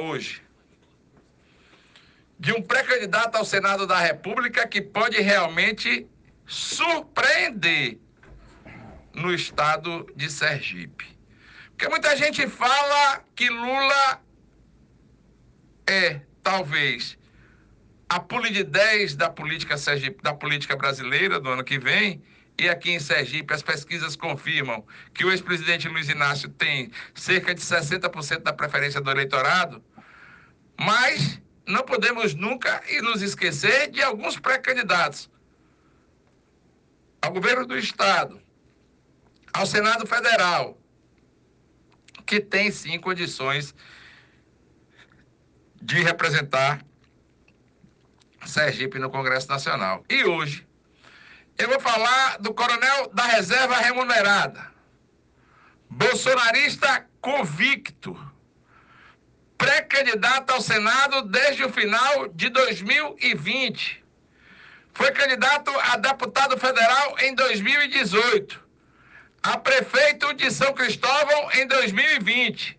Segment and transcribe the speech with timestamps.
[0.00, 0.42] hoje
[2.38, 6.06] de um pré-candidato ao Senado da República que pode realmente
[6.46, 7.98] surpreender
[9.12, 11.06] no estado de Sergipe.
[11.68, 14.22] Porque muita gente fala que Lula
[15.86, 17.18] é, talvez,
[18.08, 22.22] a pule de 10 da política, Sergipe, da política brasileira do ano que vem,
[22.58, 27.60] e aqui em Sergipe as pesquisas confirmam que o ex-presidente Luiz Inácio tem cerca de
[27.60, 29.82] 60% da preferência do eleitorado,
[30.82, 35.30] mas não podemos nunca nos esquecer de alguns pré-candidatos
[37.20, 38.40] ao governo do Estado,
[39.52, 40.78] ao Senado Federal,
[42.24, 43.74] que tem sim condições
[45.82, 46.82] de representar
[48.46, 50.02] Sergipe no Congresso Nacional.
[50.08, 50.66] E hoje
[51.58, 54.72] eu vou falar do coronel da reserva remunerada,
[55.90, 58.29] bolsonarista convicto,
[59.90, 64.02] pré-candidato ao Senado desde o final de 2020.
[64.92, 68.60] Foi candidato a deputado federal em 2018,
[69.42, 72.78] a prefeito de São Cristóvão em 2020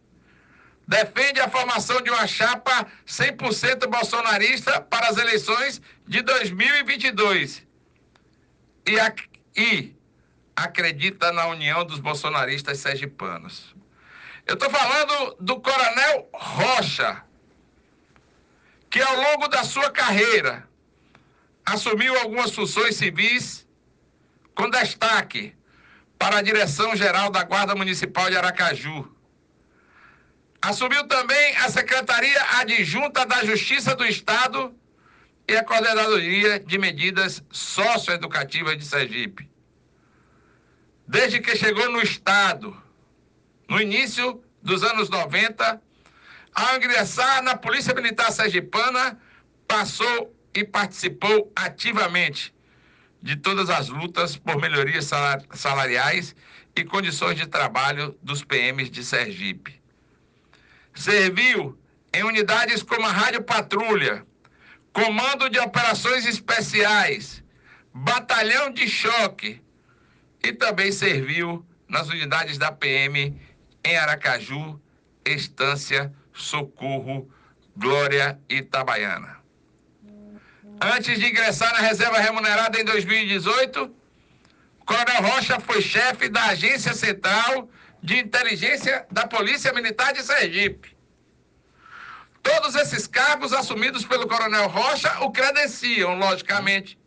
[0.87, 7.65] defende a formação de uma chapa 100% bolsonarista para as eleições de 2022
[8.85, 9.95] e, e
[10.53, 13.73] acredita na união dos bolsonaristas sergipanos.
[14.45, 17.23] Eu estou falando do Coronel Rocha,
[18.89, 20.67] que ao longo da sua carreira
[21.65, 23.67] assumiu algumas funções civis
[24.55, 25.55] com destaque
[26.17, 29.11] para a direção-geral da Guarda Municipal de Aracaju
[30.61, 34.75] Assumiu também a Secretaria Adjunta da Justiça do Estado
[35.47, 39.49] e a Coordenadoria de Medidas Socioeducativas de Sergipe.
[41.07, 42.79] Desde que chegou no Estado,
[43.71, 45.81] no início dos anos 90,
[46.53, 49.17] ao ingressar na Polícia Militar Sergipana,
[49.65, 52.53] passou e participou ativamente
[53.21, 55.09] de todas as lutas por melhorias
[55.53, 56.35] salariais
[56.75, 59.81] e condições de trabalho dos PMs de Sergipe.
[60.93, 61.79] Serviu
[62.13, 64.27] em unidades como a Rádio Patrulha,
[64.91, 67.41] Comando de Operações Especiais,
[67.93, 69.61] Batalhão de Choque
[70.43, 73.39] e também serviu nas unidades da PM
[73.83, 74.79] em Aracaju,
[75.25, 77.29] Estância, Socorro,
[77.75, 79.39] Glória e Itabaiana.
[80.81, 83.93] Antes de ingressar na reserva remunerada em 2018,
[84.85, 87.69] Coronel Rocha foi chefe da Agência Central
[88.01, 90.97] de inteligência da Polícia Militar de Sergipe.
[92.41, 96.97] Todos esses cargos assumidos pelo Coronel Rocha o credenciam, logicamente,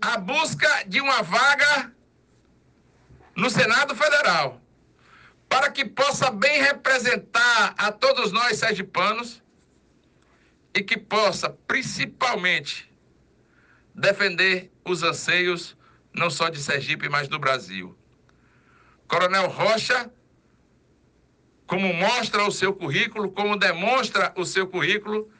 [0.00, 1.92] a busca de uma vaga
[3.36, 4.60] no Senado Federal,
[5.48, 9.42] para que possa bem representar a todos nós sergipanos
[10.74, 12.90] e que possa, principalmente,
[13.94, 15.76] defender os anseios
[16.12, 17.96] não só de Sergipe, mas do Brasil.
[19.06, 20.10] Coronel Rocha,
[21.66, 25.30] como mostra o seu currículo, como demonstra o seu currículo,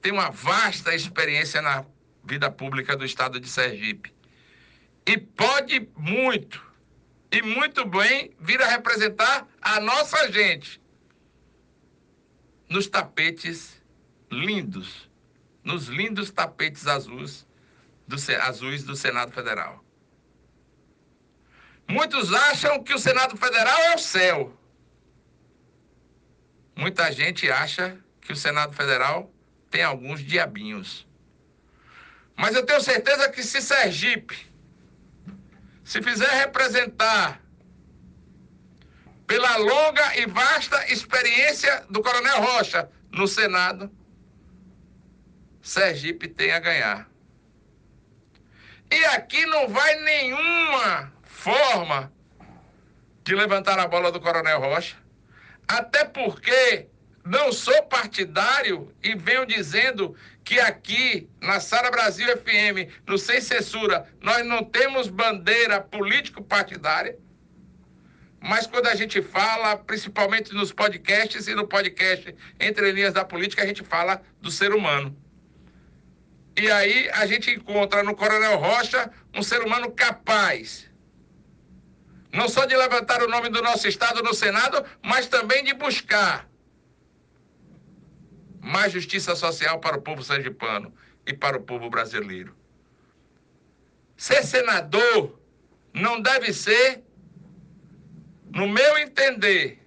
[0.00, 1.84] tem uma vasta experiência na
[2.24, 4.12] vida pública do estado de Sergipe.
[5.06, 6.62] E pode muito,
[7.32, 10.80] e muito bem, vir a representar a nossa gente
[12.68, 13.80] nos tapetes
[14.30, 15.08] lindos,
[15.62, 17.46] nos lindos tapetes azuis
[18.06, 19.84] do, azuis do Senado Federal.
[21.88, 24.56] Muitos acham que o Senado Federal é o céu.
[26.76, 29.32] Muita gente acha que o Senado Federal
[29.70, 31.06] tem alguns diabinhos.
[32.36, 34.49] Mas eu tenho certeza que se Sergipe
[35.90, 37.42] se fizer representar
[39.26, 43.90] pela longa e vasta experiência do Coronel Rocha no Senado,
[45.60, 47.10] Sergipe tem a ganhar.
[48.88, 52.12] E aqui não vai nenhuma forma
[53.24, 54.96] de levantar a bola do Coronel Rocha.
[55.66, 56.86] Até porque
[57.24, 64.08] não sou partidário e venho dizendo que aqui na Sara Brasil FM, no Sem Censura,
[64.20, 67.18] nós não temos bandeira político-partidária.
[68.40, 73.62] Mas quando a gente fala, principalmente nos podcasts e no podcast Entre Linhas da Política,
[73.62, 75.14] a gente fala do ser humano.
[76.56, 80.90] E aí a gente encontra no Coronel Rocha um ser humano capaz
[82.32, 86.48] não só de levantar o nome do nosso Estado no Senado, mas também de buscar
[88.80, 90.90] mais justiça social para o povo sergipano
[91.26, 92.56] e para o povo brasileiro.
[94.16, 95.38] Ser senador
[95.92, 97.04] não deve ser,
[98.50, 99.78] no meu entender,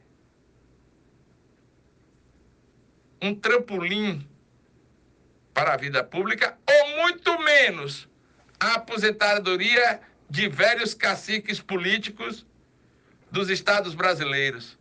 [3.20, 4.30] um trampolim
[5.56, 8.08] para a vida pública, ou muito menos
[8.60, 12.46] a aposentadoria de velhos caciques políticos
[13.32, 14.78] dos estados brasileiros.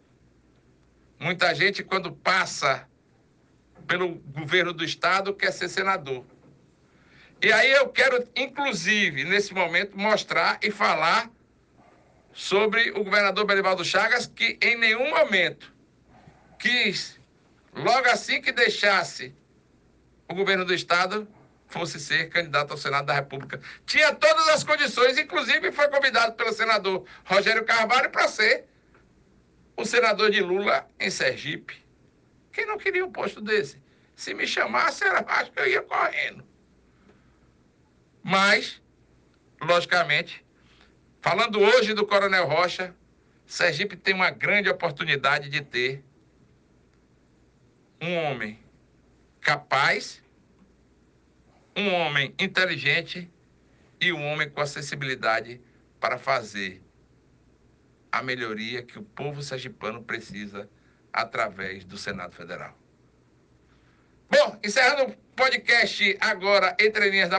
[1.18, 2.86] Muita gente, quando passa
[3.86, 6.24] pelo governo do estado, quer ser senador.
[7.40, 11.28] E aí eu quero, inclusive, nesse momento, mostrar e falar
[12.32, 15.72] sobre o governador Belivaldo Chagas, que em nenhum momento
[16.58, 17.18] quis,
[17.74, 19.34] logo assim que deixasse
[20.28, 21.28] o governo do Estado,
[21.68, 23.60] fosse ser candidato ao Senado da República.
[23.86, 28.66] Tinha todas as condições, inclusive foi convidado pelo senador Rogério Carvalho para ser
[29.76, 31.82] o senador de Lula em Sergipe.
[32.72, 33.76] Não queria um posto desse?
[34.16, 36.42] Se me chamasse, era, acho que eu ia correndo.
[38.22, 38.80] Mas,
[39.60, 40.42] logicamente,
[41.20, 42.96] falando hoje do Coronel Rocha,
[43.44, 46.02] Sergipe tem uma grande oportunidade de ter
[48.00, 48.58] um homem
[49.38, 50.22] capaz,
[51.76, 53.30] um homem inteligente
[54.00, 55.60] e um homem com acessibilidade
[56.00, 56.82] para fazer
[58.10, 60.70] a melhoria que o povo sergipano precisa
[61.12, 62.76] através do Senado Federal.
[64.30, 67.30] Bom, encerrando o podcast agora, Entre Linhas da